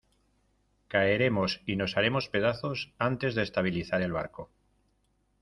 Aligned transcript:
caeremos 0.87 1.61
y 1.67 1.75
nos 1.75 1.95
haremos 1.95 2.27
pedazos 2.27 2.91
antes 2.97 3.35
de 3.35 3.43
estabilizar 3.43 4.01
el 4.01 4.13
barco. 4.13 4.49